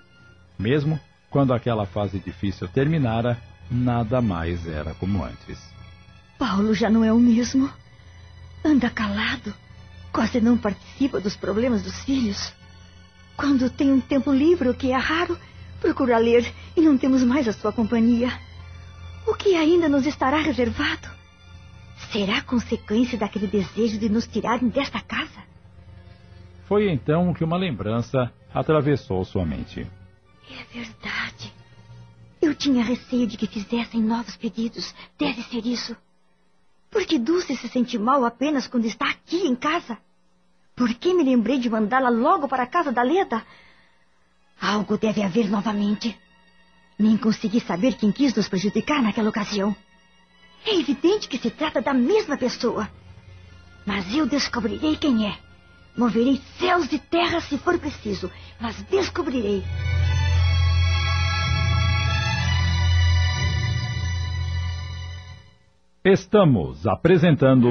Mesmo 0.58 0.98
quando 1.30 1.54
aquela 1.54 1.86
fase 1.86 2.18
difícil 2.18 2.68
terminara, 2.68 3.38
nada 3.70 4.20
mais 4.20 4.66
era 4.66 4.94
como 4.94 5.24
antes. 5.24 5.58
Paulo 6.38 6.74
já 6.74 6.90
não 6.90 7.04
é 7.04 7.12
o 7.12 7.18
mesmo. 7.18 7.70
Anda 8.64 8.90
calado, 8.90 9.54
Quase 10.12 10.42
não 10.42 10.58
participa 10.58 11.20
dos 11.20 11.34
problemas 11.34 11.82
dos 11.82 12.04
filhos. 12.04 12.52
Quando 13.34 13.70
tem 13.70 13.90
um 13.90 14.00
tempo 14.00 14.30
livre, 14.30 14.68
o 14.68 14.74
que 14.74 14.92
é 14.92 14.96
raro, 14.96 15.38
procura 15.80 16.18
ler 16.18 16.52
e 16.76 16.82
não 16.82 16.98
temos 16.98 17.24
mais 17.24 17.48
a 17.48 17.52
sua 17.52 17.72
companhia. 17.72 18.30
O 19.26 19.34
que 19.34 19.54
ainda 19.54 19.88
nos 19.88 20.06
estará 20.06 20.38
reservado? 20.38 21.08
Será 22.10 22.42
consequência 22.42 23.16
daquele 23.16 23.46
desejo 23.46 23.98
de 23.98 24.08
nos 24.08 24.26
tirarem 24.26 24.68
desta 24.68 25.00
casa? 25.00 25.42
Foi 26.66 26.90
então 26.90 27.32
que 27.32 27.44
uma 27.44 27.56
lembrança 27.56 28.32
atravessou 28.52 29.24
sua 29.24 29.44
mente. 29.44 29.86
É 30.50 30.64
verdade. 30.74 31.52
Eu 32.40 32.54
tinha 32.54 32.84
receio 32.84 33.26
de 33.26 33.36
que 33.36 33.46
fizessem 33.46 34.02
novos 34.02 34.36
pedidos. 34.36 34.94
Deve 35.18 35.42
ser 35.44 35.64
isso. 35.64 35.96
Porque 36.90 37.18
Dulce 37.18 37.56
se 37.56 37.68
sente 37.68 37.98
mal 37.98 38.24
apenas 38.24 38.66
quando 38.66 38.84
está 38.84 39.08
aqui 39.08 39.46
em 39.46 39.54
casa. 39.54 39.96
Por 40.74 40.92
que 40.94 41.14
me 41.14 41.22
lembrei 41.22 41.58
de 41.58 41.70
mandá-la 41.70 42.08
logo 42.08 42.48
para 42.48 42.64
a 42.64 42.66
casa 42.66 42.90
da 42.90 43.02
Leda? 43.02 43.44
Algo 44.60 44.98
deve 44.98 45.22
haver 45.22 45.48
novamente. 45.48 46.18
Nem 46.98 47.16
consegui 47.16 47.60
saber 47.60 47.94
quem 47.94 48.12
quis 48.12 48.34
nos 48.34 48.48
prejudicar 48.48 49.02
naquela 49.02 49.30
ocasião. 49.30 49.74
É 50.64 50.74
evidente 50.74 51.28
que 51.28 51.38
se 51.38 51.50
trata 51.50 51.80
da 51.82 51.92
mesma 51.92 52.36
pessoa. 52.36 52.88
Mas 53.84 54.14
eu 54.14 54.26
descobrirei 54.26 54.96
quem 54.96 55.26
é. 55.26 55.36
Moverei 55.96 56.40
céus 56.58 56.90
e 56.92 56.98
terras 56.98 57.44
se 57.44 57.58
for 57.58 57.78
preciso, 57.78 58.30
mas 58.60 58.80
descobrirei. 58.84 59.62
Estamos 66.04 66.86
apresentando 66.86 67.68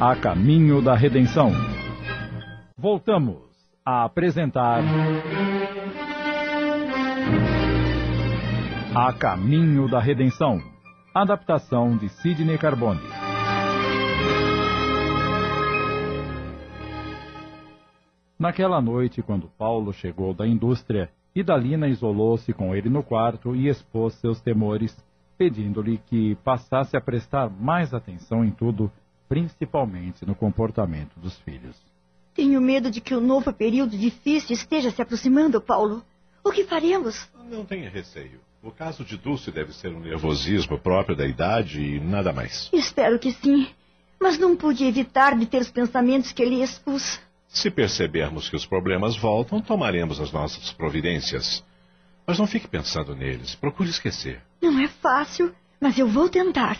A 0.00 0.16
Caminho 0.16 0.82
da 0.82 0.94
Redenção. 0.96 1.52
Voltamos 2.76 3.42
a 3.84 4.04
apresentar 4.04 4.82
A 8.94 9.10
Caminho 9.10 9.88
da 9.88 9.98
Redenção. 9.98 10.62
Adaptação 11.14 11.96
de 11.96 12.10
Sidney 12.10 12.58
Carbone. 12.58 13.00
Naquela 18.38 18.82
noite, 18.82 19.22
quando 19.22 19.48
Paulo 19.56 19.94
chegou 19.94 20.34
da 20.34 20.46
indústria, 20.46 21.10
Idalina 21.34 21.88
isolou-se 21.88 22.52
com 22.52 22.76
ele 22.76 22.90
no 22.90 23.02
quarto 23.02 23.56
e 23.56 23.66
expôs 23.66 24.12
seus 24.16 24.42
temores, 24.42 24.94
pedindo-lhe 25.38 25.96
que 25.96 26.34
passasse 26.44 26.94
a 26.94 27.00
prestar 27.00 27.48
mais 27.48 27.94
atenção 27.94 28.44
em 28.44 28.50
tudo, 28.50 28.92
principalmente 29.26 30.26
no 30.26 30.34
comportamento 30.34 31.18
dos 31.18 31.38
filhos. 31.38 31.80
Tenho 32.34 32.60
medo 32.60 32.90
de 32.90 33.00
que 33.00 33.14
o 33.14 33.22
novo 33.22 33.54
período 33.54 33.96
difícil 33.96 34.52
esteja 34.52 34.90
se 34.90 35.00
aproximando, 35.00 35.62
Paulo. 35.62 36.04
O 36.44 36.52
que 36.52 36.64
faremos? 36.64 37.26
Não 37.48 37.64
tenha 37.64 37.88
receio. 37.88 38.51
O 38.64 38.70
caso 38.70 39.04
de 39.04 39.16
Dulce 39.16 39.50
deve 39.50 39.72
ser 39.72 39.88
um 39.92 39.98
nervosismo 39.98 40.78
próprio 40.78 41.16
da 41.16 41.26
idade 41.26 41.82
e 41.82 41.98
nada 41.98 42.32
mais. 42.32 42.70
Espero 42.72 43.18
que 43.18 43.32
sim. 43.32 43.66
Mas 44.20 44.38
não 44.38 44.56
pude 44.56 44.84
evitar 44.84 45.36
de 45.36 45.46
ter 45.46 45.60
os 45.60 45.68
pensamentos 45.68 46.30
que 46.30 46.40
ele 46.40 46.62
expus. 46.62 47.20
Se 47.48 47.72
percebermos 47.72 48.48
que 48.48 48.54
os 48.54 48.64
problemas 48.64 49.16
voltam, 49.16 49.60
tomaremos 49.60 50.20
as 50.20 50.30
nossas 50.30 50.72
providências. 50.72 51.64
Mas 52.24 52.38
não 52.38 52.46
fique 52.46 52.68
pensando 52.68 53.16
neles. 53.16 53.56
Procure 53.56 53.90
esquecer. 53.90 54.40
Não 54.62 54.78
é 54.78 54.86
fácil, 54.86 55.52
mas 55.80 55.98
eu 55.98 56.06
vou 56.06 56.28
tentar. 56.28 56.78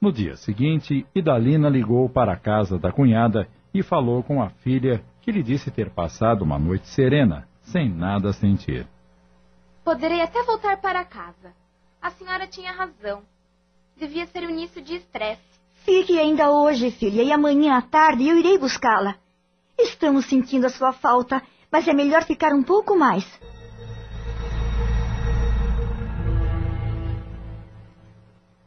No 0.00 0.10
dia 0.10 0.34
seguinte, 0.36 1.04
Idalina 1.14 1.68
ligou 1.68 2.08
para 2.08 2.32
a 2.32 2.36
casa 2.36 2.78
da 2.78 2.90
cunhada 2.90 3.46
e 3.74 3.82
falou 3.82 4.22
com 4.22 4.42
a 4.42 4.48
filha, 4.48 5.04
que 5.22 5.30
lhe 5.32 5.42
disse 5.42 5.70
ter 5.70 5.88
passado 5.90 6.42
uma 6.42 6.58
noite 6.58 6.88
serena, 6.88 7.48
sem 7.62 7.88
nada 7.88 8.32
sentir. 8.32 8.86
Poderei 9.84 10.20
até 10.20 10.42
voltar 10.42 10.76
para 10.80 11.04
casa. 11.04 11.54
A 12.00 12.10
senhora 12.10 12.46
tinha 12.46 12.72
razão. 12.72 13.22
Devia 13.96 14.26
ser 14.26 14.42
o 14.42 14.50
início 14.50 14.82
de 14.82 14.96
estresse. 14.96 15.40
Fique 15.84 16.18
ainda 16.18 16.50
hoje, 16.50 16.90
filha, 16.90 17.22
e 17.22 17.32
amanhã 17.32 17.78
à 17.78 17.82
tarde 17.82 18.28
eu 18.28 18.36
irei 18.36 18.58
buscá-la. 18.58 19.16
Estamos 19.78 20.26
sentindo 20.26 20.66
a 20.66 20.70
sua 20.70 20.92
falta, 20.92 21.42
mas 21.70 21.86
é 21.86 21.92
melhor 21.92 22.24
ficar 22.24 22.52
um 22.52 22.62
pouco 22.62 22.96
mais. 22.96 23.24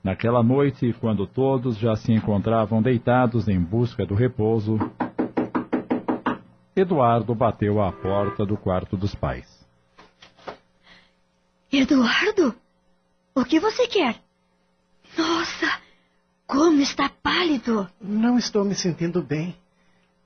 Naquela 0.03 0.43
noite, 0.43 0.93
quando 1.01 1.25
todos 1.25 1.77
já 1.77 1.95
se 1.95 2.13
encontravam 2.13 2.81
deitados 2.81 3.47
em 3.47 3.59
busca 3.59 4.05
do 4.05 4.13
repouso, 4.13 4.77
Eduardo 6.75 7.33
bateu 7.33 7.81
à 7.81 7.89
porta 7.91 8.45
do 8.45 8.57
quarto 8.57 8.97
dos 8.97 9.15
pais. 9.15 9.47
Eduardo? 11.71 12.53
O 13.33 13.45
que 13.45 13.61
você 13.61 13.87
quer? 13.87 14.17
Nossa, 15.17 15.79
como 16.45 16.81
está 16.81 17.09
pálido! 17.23 17.87
Não 18.01 18.37
estou 18.37 18.65
me 18.65 18.75
sentindo 18.75 19.21
bem. 19.21 19.55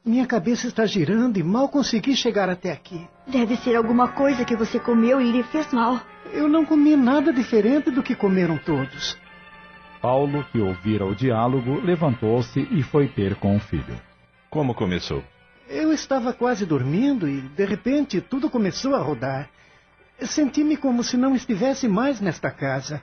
Minha 0.03 0.25
cabeça 0.25 0.67
está 0.67 0.87
girando 0.87 1.37
e 1.37 1.43
mal 1.43 1.69
consegui 1.69 2.15
chegar 2.15 2.49
até 2.49 2.71
aqui. 2.71 3.07
Deve 3.27 3.55
ser 3.57 3.75
alguma 3.75 4.07
coisa 4.07 4.43
que 4.43 4.55
você 4.55 4.79
comeu 4.79 5.21
e 5.21 5.31
lhe 5.31 5.43
fez 5.43 5.71
mal. 5.71 6.01
Eu 6.31 6.49
não 6.49 6.65
comi 6.65 6.95
nada 6.95 7.31
diferente 7.31 7.91
do 7.91 8.01
que 8.01 8.15
comeram 8.15 8.57
todos. 8.57 9.15
Paulo, 10.01 10.43
que 10.51 10.59
ouvira 10.59 11.05
o 11.05 11.13
diálogo, 11.13 11.79
levantou-se 11.81 12.59
e 12.71 12.81
foi 12.81 13.07
ter 13.07 13.35
com 13.35 13.55
o 13.55 13.59
filho. 13.59 14.01
Como 14.49 14.73
começou? 14.73 15.23
Eu 15.69 15.93
estava 15.93 16.33
quase 16.33 16.65
dormindo 16.65 17.29
e, 17.29 17.41
de 17.41 17.63
repente, 17.63 18.19
tudo 18.19 18.49
começou 18.49 18.95
a 18.95 18.99
rodar. 18.99 19.47
Senti-me 20.19 20.75
como 20.75 21.03
se 21.03 21.15
não 21.15 21.35
estivesse 21.35 21.87
mais 21.87 22.19
nesta 22.19 22.49
casa. 22.49 22.99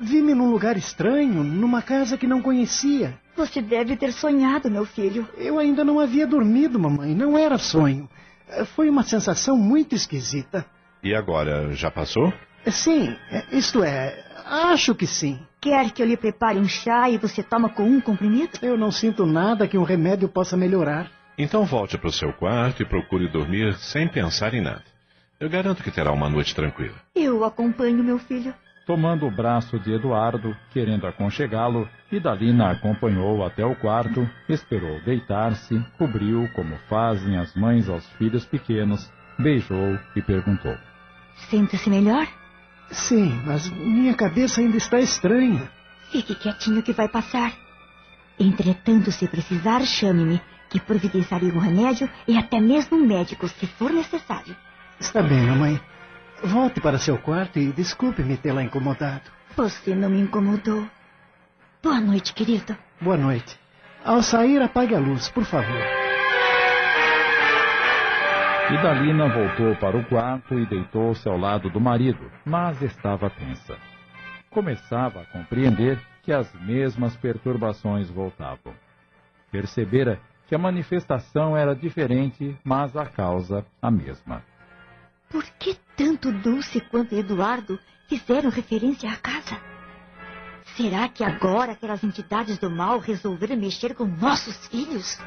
Vi-me 0.00 0.34
num 0.34 0.50
lugar 0.50 0.78
estranho, 0.78 1.44
numa 1.44 1.82
casa 1.82 2.16
que 2.16 2.26
não 2.26 2.40
conhecia. 2.40 3.18
Você 3.36 3.60
deve 3.60 3.98
ter 3.98 4.14
sonhado, 4.14 4.70
meu 4.70 4.86
filho. 4.86 5.28
Eu 5.36 5.58
ainda 5.58 5.84
não 5.84 6.00
havia 6.00 6.26
dormido, 6.26 6.78
mamãe. 6.78 7.14
Não 7.14 7.36
era 7.36 7.58
sonho. 7.58 8.08
Foi 8.74 8.88
uma 8.88 9.02
sensação 9.02 9.58
muito 9.58 9.94
esquisita. 9.94 10.64
E 11.02 11.14
agora, 11.14 11.70
já 11.74 11.90
passou? 11.90 12.32
Sim, 12.66 13.14
isto 13.52 13.84
é, 13.84 14.24
acho 14.46 14.94
que 14.94 15.06
sim. 15.06 15.38
Quer 15.60 15.90
que 15.90 16.02
eu 16.02 16.06
lhe 16.06 16.16
prepare 16.16 16.58
um 16.58 16.66
chá 16.66 17.10
e 17.10 17.18
você 17.18 17.42
toma 17.42 17.68
com 17.68 17.82
um 17.82 18.00
comprimido? 18.00 18.58
Eu 18.62 18.78
não 18.78 18.90
sinto 18.90 19.26
nada 19.26 19.68
que 19.68 19.76
um 19.76 19.82
remédio 19.82 20.30
possa 20.30 20.56
melhorar. 20.56 21.19
Então 21.42 21.64
volte 21.64 21.96
para 21.96 22.10
o 22.10 22.12
seu 22.12 22.34
quarto 22.34 22.82
e 22.82 22.84
procure 22.84 23.26
dormir 23.26 23.72
sem 23.78 24.06
pensar 24.06 24.52
em 24.52 24.60
nada. 24.60 24.84
Eu 25.40 25.48
garanto 25.48 25.82
que 25.82 25.90
terá 25.90 26.12
uma 26.12 26.28
noite 26.28 26.54
tranquila. 26.54 26.96
Eu 27.14 27.42
acompanho 27.46 28.04
meu 28.04 28.18
filho. 28.18 28.52
Tomando 28.86 29.26
o 29.26 29.30
braço 29.30 29.78
de 29.78 29.90
Eduardo, 29.90 30.54
querendo 30.70 31.06
aconchegá-lo, 31.06 31.88
Idalina 32.12 32.70
acompanhou 32.70 33.42
até 33.42 33.64
o 33.64 33.74
quarto, 33.74 34.28
esperou 34.50 35.00
deitar-se, 35.00 35.82
cobriu 35.96 36.46
como 36.54 36.76
fazem 36.90 37.38
as 37.38 37.54
mães 37.54 37.88
aos 37.88 38.06
filhos 38.18 38.44
pequenos, 38.44 39.10
beijou 39.38 39.98
e 40.14 40.20
perguntou: 40.20 40.76
Sente-se 41.48 41.88
melhor? 41.88 42.28
Sim, 42.90 43.32
mas 43.46 43.66
minha 43.70 44.12
cabeça 44.12 44.60
ainda 44.60 44.76
está 44.76 45.00
estranha. 45.00 45.70
Fique 46.12 46.34
quietinho 46.34 46.82
que 46.82 46.92
vai 46.92 47.08
passar. 47.08 47.50
Entretanto, 48.38 49.10
se 49.10 49.26
precisar, 49.26 49.80
chame-me, 49.86 50.40
que 50.70 50.80
providenciarei 50.80 51.50
um 51.50 51.58
remédio 51.58 52.08
e 52.26 52.38
até 52.38 52.60
mesmo 52.60 52.96
um 52.96 53.06
médico, 53.06 53.48
se 53.48 53.66
for 53.66 53.90
necessário. 53.92 54.56
Está 54.98 55.20
bem, 55.22 55.42
mamãe. 55.42 55.80
Volte 56.42 56.80
para 56.80 56.98
seu 56.98 57.18
quarto 57.18 57.58
e 57.58 57.72
desculpe-me 57.72 58.36
tê-la 58.36 58.62
incomodado. 58.62 59.30
Você 59.56 59.94
não 59.94 60.08
me 60.08 60.20
incomodou. 60.20 60.88
Boa 61.82 62.00
noite, 62.00 62.32
querido. 62.32 62.76
Boa 63.00 63.16
noite. 63.16 63.58
Ao 64.04 64.22
sair, 64.22 64.62
apague 64.62 64.94
a 64.94 64.98
luz, 64.98 65.28
por 65.28 65.44
favor. 65.44 65.82
Idalina 68.72 69.28
voltou 69.28 69.74
para 69.76 69.96
o 69.96 70.04
quarto 70.04 70.58
e 70.58 70.64
deitou-se 70.64 71.28
ao 71.28 71.36
lado 71.36 71.68
do 71.68 71.80
marido, 71.80 72.30
mas 72.44 72.80
estava 72.80 73.28
tensa. 73.28 73.76
Começava 74.48 75.22
a 75.22 75.26
compreender 75.26 76.00
que 76.22 76.32
as 76.32 76.52
mesmas 76.62 77.16
perturbações 77.16 78.08
voltavam. 78.08 78.72
Percebera 79.50 80.20
que 80.50 80.54
a 80.56 80.58
manifestação 80.58 81.56
era 81.56 81.76
diferente, 81.76 82.58
mas 82.64 82.96
a 82.96 83.06
causa 83.06 83.64
a 83.80 83.88
mesma. 83.88 84.42
Por 85.30 85.44
que 85.44 85.76
tanto 85.96 86.32
Dulce 86.32 86.80
quanto 86.90 87.14
Eduardo 87.14 87.78
fizeram 88.08 88.50
referência 88.50 89.08
à 89.08 89.16
casa? 89.16 89.56
Será 90.76 91.08
que 91.08 91.22
agora 91.22 91.70
aquelas 91.70 92.02
entidades 92.02 92.58
do 92.58 92.68
mal 92.68 92.98
resolveram 92.98 93.56
mexer 93.56 93.94
com 93.94 94.04
nossos 94.06 94.66
filhos? 94.66 95.20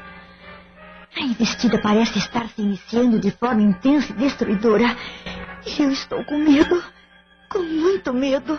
A 1.16 1.20
investida 1.22 1.80
parece 1.80 2.18
estar 2.18 2.46
se 2.50 2.60
iniciando 2.60 3.18
de 3.18 3.30
forma 3.30 3.62
intensa 3.62 4.12
e 4.12 4.16
destruidora. 4.16 4.94
E 5.64 5.82
eu 5.82 5.90
estou 5.90 6.22
com 6.26 6.36
medo. 6.36 6.84
Com 7.48 7.60
muito 7.60 8.12
medo. 8.12 8.58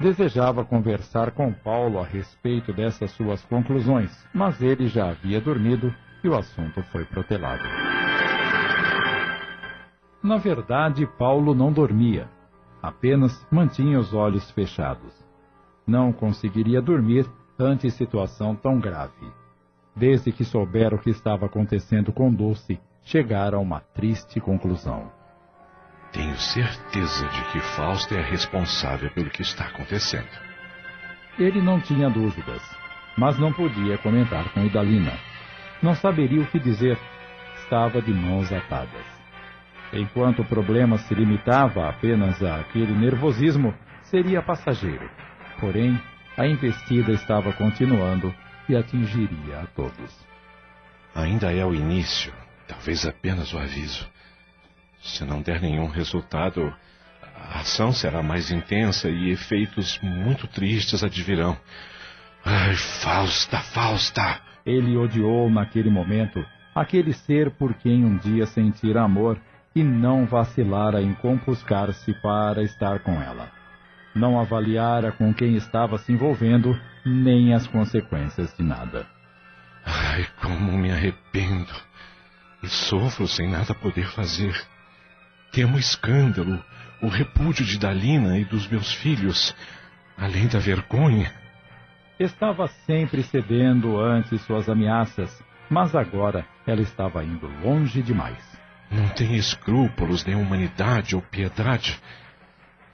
Desejava 0.00 0.64
conversar 0.64 1.30
com 1.30 1.52
Paulo 1.52 1.98
a 1.98 2.04
respeito 2.04 2.72
dessas 2.72 3.10
suas 3.12 3.44
conclusões, 3.44 4.10
mas 4.34 4.60
ele 4.60 4.88
já 4.88 5.10
havia 5.10 5.40
dormido 5.40 5.94
e 6.24 6.28
o 6.28 6.34
assunto 6.34 6.82
foi 6.84 7.04
protelado. 7.04 7.62
Na 10.22 10.36
verdade, 10.36 11.06
Paulo 11.18 11.54
não 11.54 11.72
dormia, 11.72 12.28
apenas 12.82 13.46
mantinha 13.50 13.98
os 13.98 14.14
olhos 14.14 14.50
fechados. 14.52 15.12
Não 15.86 16.12
conseguiria 16.12 16.80
dormir 16.80 17.26
ante 17.58 17.90
situação 17.90 18.54
tão 18.54 18.78
grave. 18.78 19.32
Desde 19.94 20.32
que 20.32 20.44
soubera 20.44 20.94
o 20.94 20.98
que 20.98 21.10
estava 21.10 21.46
acontecendo 21.46 22.12
com 22.12 22.32
Dulce, 22.32 22.80
chegara 23.02 23.56
a 23.56 23.60
uma 23.60 23.80
triste 23.80 24.40
conclusão. 24.40 25.10
Tenho 26.12 26.36
certeza 26.36 27.26
de 27.26 27.42
que 27.52 27.60
Fausto 27.60 28.14
é 28.14 28.20
a 28.20 28.24
responsável 28.24 29.10
pelo 29.10 29.30
que 29.30 29.40
está 29.40 29.64
acontecendo. 29.64 30.28
Ele 31.38 31.62
não 31.62 31.80
tinha 31.80 32.10
dúvidas, 32.10 32.62
mas 33.16 33.38
não 33.38 33.52
podia 33.52 33.96
comentar 33.98 34.52
com 34.52 34.64
Idalina. 34.64 35.18
Não 35.82 35.94
saberia 35.94 36.42
o 36.42 36.46
que 36.46 36.58
dizer. 36.58 36.98
Estava 37.56 38.02
de 38.02 38.12
mãos 38.12 38.52
atadas. 38.52 39.06
Enquanto 39.92 40.42
o 40.42 40.44
problema 40.44 40.98
se 40.98 41.14
limitava 41.14 41.88
apenas 41.88 42.42
àquele 42.42 42.92
nervosismo, 42.92 43.74
seria 44.02 44.42
passageiro. 44.42 45.08
Porém, 45.58 45.98
a 46.36 46.46
investida 46.46 47.12
estava 47.12 47.52
continuando 47.54 48.34
e 48.68 48.76
atingiria 48.76 49.60
a 49.60 49.66
todos. 49.66 50.26
Ainda 51.14 51.52
é 51.52 51.64
o 51.64 51.74
início, 51.74 52.32
talvez 52.68 53.06
apenas 53.06 53.52
o 53.52 53.58
aviso. 53.58 54.06
Se 55.02 55.24
não 55.24 55.42
der 55.42 55.60
nenhum 55.60 55.88
resultado, 55.88 56.72
a 57.36 57.58
ação 57.58 57.92
será 57.92 58.22
mais 58.22 58.52
intensa 58.52 59.08
e 59.10 59.30
efeitos 59.30 59.98
muito 60.00 60.46
tristes 60.46 61.02
advirão. 61.02 61.58
Ai, 62.44 62.74
Fausta, 62.74 63.58
Fausta! 63.58 64.40
Ele 64.64 64.96
odiou 64.96 65.50
naquele 65.50 65.90
momento 65.90 66.44
aquele 66.72 67.12
ser 67.12 67.50
por 67.50 67.74
quem 67.74 68.04
um 68.04 68.16
dia 68.16 68.46
sentira 68.46 69.02
amor 69.02 69.40
e 69.74 69.82
não 69.82 70.24
vacilara 70.24 71.02
em 71.02 71.12
compuscar-se 71.14 72.14
para 72.22 72.62
estar 72.62 73.00
com 73.00 73.20
ela. 73.20 73.50
Não 74.14 74.38
avaliara 74.38 75.10
com 75.10 75.34
quem 75.34 75.56
estava 75.56 75.98
se 75.98 76.12
envolvendo, 76.12 76.78
nem 77.04 77.54
as 77.54 77.66
consequências 77.66 78.54
de 78.56 78.62
nada. 78.62 79.06
Ai, 79.84 80.26
como 80.40 80.78
me 80.78 80.92
arrependo! 80.92 81.72
E 82.62 82.68
sofro 82.68 83.26
sem 83.26 83.50
nada 83.50 83.74
poder 83.74 84.06
fazer. 84.06 84.54
Temo 85.52 85.76
o 85.76 85.78
escândalo, 85.78 86.64
o 87.02 87.08
repúdio 87.08 87.62
de 87.66 87.78
Dalina 87.78 88.38
e 88.38 88.44
dos 88.44 88.66
meus 88.66 88.90
filhos, 88.94 89.54
além 90.16 90.48
da 90.48 90.58
vergonha. 90.58 91.30
Estava 92.18 92.66
sempre 92.86 93.22
cedendo 93.22 94.00
ante 94.00 94.38
suas 94.38 94.66
ameaças, 94.66 95.44
mas 95.68 95.94
agora 95.94 96.46
ela 96.66 96.80
estava 96.80 97.22
indo 97.22 97.46
longe 97.62 98.02
demais. 98.02 98.38
Não 98.90 99.10
tem 99.10 99.36
escrúpulos, 99.36 100.24
nem 100.24 100.36
humanidade 100.36 101.14
ou 101.14 101.20
piedade, 101.20 102.00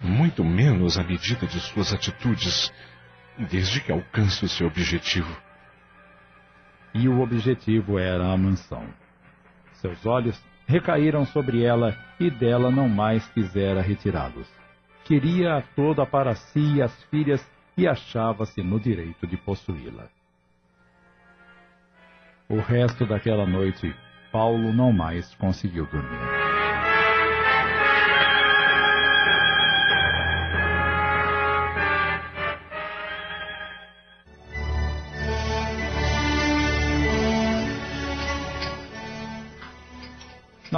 muito 0.00 0.42
menos 0.44 0.98
a 0.98 1.04
medida 1.04 1.46
de 1.46 1.60
suas 1.60 1.92
atitudes, 1.94 2.72
desde 3.38 3.80
que 3.80 3.92
alcance 3.92 4.44
o 4.44 4.48
seu 4.48 4.66
objetivo. 4.66 5.32
E 6.92 7.08
o 7.08 7.20
objetivo 7.20 8.00
era 8.00 8.32
a 8.32 8.36
mansão. 8.36 8.84
Seus 9.74 10.04
olhos 10.04 10.36
recaíram 10.68 11.24
sobre 11.24 11.64
ela 11.64 11.96
e 12.20 12.30
dela 12.30 12.70
não 12.70 12.88
mais 12.88 13.26
quisera 13.30 13.80
retirá-los. 13.80 14.46
Queria-a 15.04 15.62
toda 15.74 16.04
para 16.04 16.34
si 16.34 16.76
e 16.76 16.82
as 16.82 17.02
filhas 17.04 17.44
e 17.76 17.88
achava-se 17.88 18.62
no 18.62 18.78
direito 18.78 19.26
de 19.26 19.38
possuí-la. 19.38 20.08
O 22.48 22.60
resto 22.60 23.06
daquela 23.06 23.46
noite, 23.46 23.94
Paulo 24.30 24.72
não 24.72 24.92
mais 24.92 25.34
conseguiu 25.36 25.86
dormir. 25.86 26.37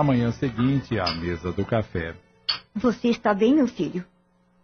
Na 0.00 0.04
manhã 0.04 0.32
seguinte, 0.32 0.98
à 0.98 1.12
mesa 1.12 1.52
do 1.52 1.62
café. 1.62 2.14
Você 2.74 3.08
está 3.08 3.34
bem, 3.34 3.54
meu 3.54 3.68
filho? 3.68 4.02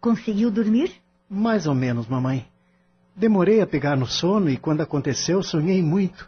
Conseguiu 0.01 0.51
dormir? 0.51 0.91
Mais 1.29 1.67
ou 1.67 1.75
menos, 1.75 2.09
mamãe. 2.09 2.49
Demorei 3.15 3.61
a 3.61 3.67
pegar 3.67 3.99
no 3.99 4.07
sono 4.07 4.49
e 4.49 4.57
quando 4.57 4.81
aconteceu 4.81 5.43
sonhei 5.43 5.83
muito. 5.83 6.27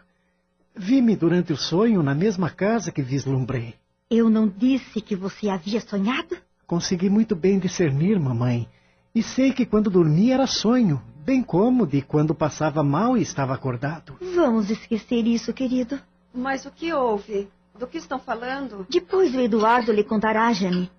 Vi-me 0.75 1.15
durante 1.15 1.51
o 1.51 1.57
sonho 1.57 2.03
na 2.03 2.13
mesma 2.13 2.51
casa 2.51 2.91
que 2.91 3.01
vislumbrei. 3.01 3.73
Eu 4.11 4.29
não 4.29 4.47
disse 4.47 5.01
que 5.01 5.15
você 5.15 5.49
havia 5.49 5.81
sonhado? 5.81 6.37
Consegui 6.67 7.09
muito 7.09 7.35
bem 7.35 7.57
discernir, 7.57 8.19
mamãe. 8.19 8.69
E 9.15 9.23
sei 9.23 9.51
que 9.51 9.65
quando 9.65 9.89
dormia 9.89 10.35
era 10.35 10.45
sonho, 10.45 11.01
bem 11.25 11.41
como 11.41 11.87
de 11.87 12.03
quando 12.03 12.35
passava 12.35 12.83
mal 12.83 13.17
e 13.17 13.23
estava 13.23 13.55
acordado. 13.55 14.15
Vamos 14.35 14.69
esquecer 14.69 15.25
isso, 15.25 15.51
querido. 15.51 15.99
Mas 16.31 16.67
o 16.67 16.69
que 16.69 16.93
houve? 16.93 17.49
Do 17.79 17.87
que 17.87 17.97
estão 17.97 18.19
falando? 18.19 18.85
Depois 18.89 19.33
o 19.33 19.39
Eduardo 19.39 19.93
lhe 19.93 20.03
contará, 20.03 20.51
Jane. 20.51 20.91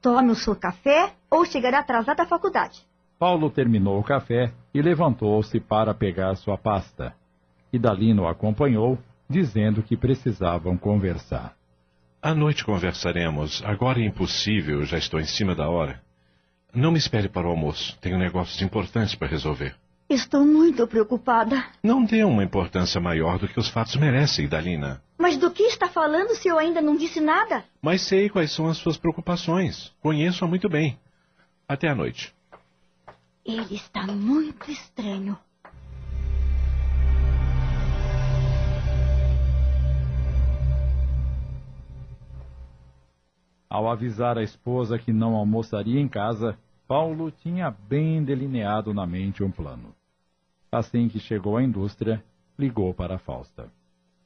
Tome 0.00 0.30
o 0.30 0.36
seu 0.36 0.54
café 0.54 1.12
ou 1.28 1.44
chegará 1.44 1.80
atrasado 1.80 2.20
à 2.20 2.26
faculdade. 2.26 2.80
Paulo 3.18 3.50
terminou 3.50 3.98
o 3.98 4.04
café 4.04 4.52
e 4.72 4.80
levantou-se 4.80 5.58
para 5.58 5.92
pegar 5.92 6.36
sua 6.36 6.56
pasta. 6.56 7.12
Idalino 7.72 8.22
o 8.22 8.28
acompanhou, 8.28 8.96
dizendo 9.28 9.82
que 9.82 9.96
precisavam 9.96 10.76
conversar. 10.78 11.56
À 12.22 12.32
noite 12.32 12.64
conversaremos. 12.64 13.60
Agora 13.64 14.00
é 14.00 14.06
impossível, 14.06 14.84
já 14.84 14.96
estou 14.96 15.18
em 15.18 15.26
cima 15.26 15.56
da 15.56 15.68
hora. 15.68 16.00
Não 16.72 16.92
me 16.92 16.98
espere 16.98 17.28
para 17.28 17.48
o 17.48 17.50
almoço. 17.50 17.98
Tenho 18.00 18.16
negócios 18.16 18.62
importantes 18.62 19.16
para 19.16 19.26
resolver. 19.26 19.74
Estou 20.10 20.42
muito 20.42 20.86
preocupada. 20.86 21.66
Não 21.82 22.02
dê 22.02 22.24
uma 22.24 22.42
importância 22.42 22.98
maior 22.98 23.38
do 23.38 23.46
que 23.46 23.60
os 23.60 23.68
fatos 23.68 23.94
merecem, 23.96 24.46
Idalina. 24.46 25.02
Mas 25.18 25.36
do 25.36 25.50
que 25.50 25.64
está 25.64 25.86
falando 25.86 26.34
se 26.34 26.48
eu 26.48 26.58
ainda 26.58 26.80
não 26.80 26.96
disse 26.96 27.20
nada? 27.20 27.62
Mas 27.82 28.00
sei 28.00 28.30
quais 28.30 28.50
são 28.50 28.68
as 28.68 28.78
suas 28.78 28.96
preocupações. 28.96 29.92
Conheço-a 30.00 30.48
muito 30.48 30.66
bem. 30.66 30.98
Até 31.68 31.88
a 31.88 31.94
noite. 31.94 32.34
Ele 33.44 33.74
está 33.74 34.06
muito 34.06 34.70
estranho. 34.70 35.36
Ao 43.68 43.90
avisar 43.90 44.38
a 44.38 44.42
esposa 44.42 44.98
que 44.98 45.12
não 45.12 45.34
almoçaria 45.34 46.00
em 46.00 46.08
casa, 46.08 46.58
Paulo 46.86 47.30
tinha 47.30 47.70
bem 47.70 48.24
delineado 48.24 48.94
na 48.94 49.06
mente 49.06 49.44
um 49.44 49.50
plano. 49.50 49.97
Assim 50.70 51.08
que 51.08 51.18
chegou 51.18 51.56
à 51.56 51.62
indústria, 51.62 52.22
ligou 52.58 52.92
para 52.92 53.18
Fausta. 53.18 53.72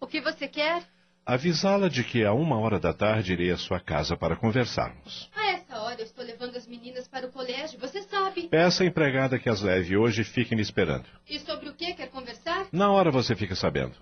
O 0.01 0.07
que 0.09 0.21
você 0.21 0.49
quer? 0.49 0.83
Avisá-la 1.25 1.89
de 1.89 2.03
que 2.03 2.25
a 2.25 2.33
uma 2.33 2.59
hora 2.59 2.81
da 2.81 2.93
tarde 2.93 3.33
irei 3.33 3.53
à 3.53 3.57
sua 3.57 3.79
casa 3.79 4.17
para 4.17 4.35
conversarmos. 4.35 5.31
A 5.37 5.53
essa 5.53 5.81
hora 5.81 6.01
eu 6.01 6.05
estou 6.05 6.25
levando 6.25 6.57
as 6.57 6.67
meninas 6.67 7.07
para 7.07 7.29
o 7.29 7.31
colégio, 7.31 7.79
você 7.79 8.03
sabe. 8.03 8.49
Peça 8.49 8.83
à 8.83 8.87
empregada 8.87 9.39
que 9.39 9.49
as 9.49 9.63
leve 9.63 9.97
hoje 9.97 10.23
e 10.23 10.25
fique 10.25 10.57
me 10.57 10.63
esperando. 10.63 11.05
E 11.31 11.39
sobre 11.39 11.69
o 11.69 11.75
que 11.75 11.95
quer 11.95 12.09
conversar? 12.11 12.67
Na 12.73 12.91
hora 12.91 13.13
você 13.13 13.37
fica 13.37 13.55
sabendo. 13.55 13.95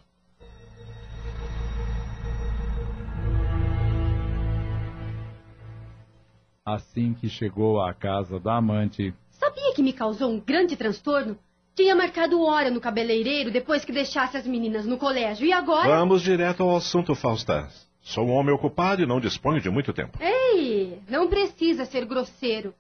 Assim 6.64 7.12
que 7.12 7.28
chegou 7.28 7.82
à 7.82 7.92
casa 7.92 8.40
da 8.40 8.56
amante, 8.56 9.12
Sabia 9.30 9.74
que 9.74 9.82
me 9.82 9.92
causou 9.92 10.30
um 10.30 10.38
grande 10.38 10.76
transtorno? 10.76 11.38
Tinha 11.74 11.94
marcado 11.94 12.42
hora 12.42 12.70
no 12.70 12.80
cabeleireiro 12.80 13.50
depois 13.50 13.84
que 13.84 13.92
deixasse 13.92 14.36
as 14.36 14.46
meninas 14.46 14.84
no 14.84 14.98
colégio. 14.98 15.46
E 15.46 15.52
agora? 15.52 15.88
Vamos 15.88 16.22
direto 16.22 16.62
ao 16.62 16.76
assunto, 16.76 17.14
Fausta. 17.14 17.68
Sou 18.02 18.26
um 18.26 18.32
homem 18.32 18.54
ocupado 18.54 19.02
e 19.02 19.06
não 19.06 19.20
disponho 19.20 19.60
de 19.60 19.70
muito 19.70 19.92
tempo. 19.92 20.18
Ei, 20.20 21.00
não 21.08 21.28
precisa 21.28 21.84
ser 21.84 22.04
grosseiro. 22.04 22.74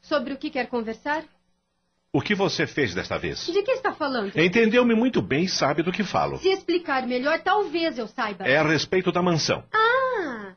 Sobre 0.00 0.32
o 0.32 0.36
que 0.36 0.50
quer 0.50 0.66
conversar? 0.68 1.24
O 2.12 2.20
que 2.20 2.34
você 2.34 2.66
fez 2.66 2.94
desta 2.94 3.18
vez? 3.18 3.46
De 3.46 3.62
que 3.62 3.72
está 3.72 3.92
falando? 3.92 4.32
Entendeu-me 4.38 4.94
muito 4.94 5.20
bem 5.20 5.44
e 5.44 5.48
sabe 5.48 5.82
do 5.82 5.92
que 5.92 6.02
falo. 6.02 6.38
Se 6.38 6.48
explicar 6.48 7.06
melhor, 7.06 7.40
talvez 7.40 7.98
eu 7.98 8.06
saiba. 8.06 8.46
É 8.46 8.56
a 8.56 8.62
respeito 8.62 9.12
da 9.12 9.20
mansão. 9.20 9.62
Ah! 9.72 10.54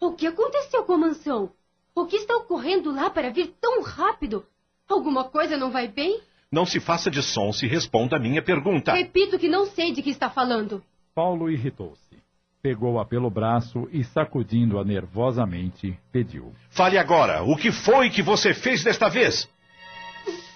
O 0.00 0.12
que 0.12 0.26
aconteceu 0.26 0.84
com 0.84 0.92
a 0.92 0.98
mansão? 0.98 1.50
O 1.94 2.06
que 2.06 2.16
está 2.16 2.36
ocorrendo 2.36 2.94
lá 2.94 3.08
para 3.08 3.30
vir 3.30 3.54
tão 3.60 3.82
rápido? 3.82 4.44
Alguma 4.88 5.24
coisa 5.24 5.56
não 5.56 5.70
vai 5.70 5.88
bem? 5.88 6.20
Não 6.50 6.64
se 6.64 6.80
faça 6.80 7.10
de 7.10 7.22
som 7.22 7.52
se 7.52 7.66
responda 7.66 8.16
a 8.16 8.18
minha 8.18 8.42
pergunta. 8.42 8.94
Repito 8.94 9.38
que 9.38 9.48
não 9.48 9.66
sei 9.66 9.92
de 9.92 10.02
que 10.02 10.10
está 10.10 10.30
falando. 10.30 10.82
Paulo 11.14 11.50
irritou-se. 11.50 12.16
Pegou-a 12.62 13.04
pelo 13.04 13.30
braço 13.30 13.86
e, 13.92 14.02
sacudindo-a 14.02 14.84
nervosamente, 14.84 15.96
pediu. 16.10 16.54
Fale 16.70 16.96
agora. 16.96 17.42
O 17.42 17.54
que 17.54 17.70
foi 17.70 18.08
que 18.08 18.22
você 18.22 18.54
fez 18.54 18.82
desta 18.82 19.08
vez? 19.08 19.48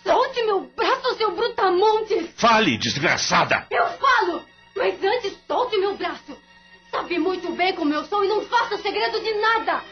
Solte 0.02 0.42
meu 0.44 0.62
braço, 0.74 1.14
seu 1.16 1.36
brutamontes! 1.36 2.30
Fale, 2.36 2.76
desgraçada! 2.78 3.66
Eu 3.70 3.86
falo! 3.98 4.42
Mas 4.74 4.94
antes, 5.04 5.38
solte 5.46 5.76
meu 5.76 5.96
braço! 5.96 6.36
Sabe 6.90 7.18
muito 7.18 7.52
bem 7.52 7.74
como 7.74 7.92
eu 7.94 8.04
sou 8.04 8.24
e 8.24 8.28
não 8.28 8.42
faça 8.42 8.78
segredo 8.78 9.20
de 9.20 9.34
nada! 9.34 9.82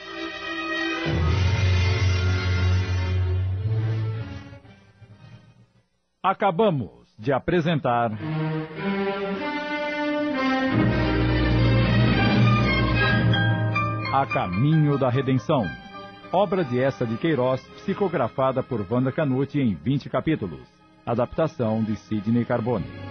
Acabamos 6.22 6.90
de 7.18 7.32
apresentar. 7.32 8.12
A 14.12 14.26
Caminho 14.26 14.98
da 14.98 15.08
Redenção. 15.08 15.64
Obra 16.30 16.62
de 16.62 16.78
Essa 16.78 17.06
de 17.06 17.16
Queiroz, 17.16 17.66
psicografada 17.68 18.62
por 18.62 18.84
Wanda 18.92 19.10
Canute 19.10 19.58
em 19.60 19.74
20 19.74 20.10
capítulos. 20.10 20.60
Adaptação 21.06 21.82
de 21.82 21.96
Sidney 21.96 22.44
Carbone. 22.44 23.09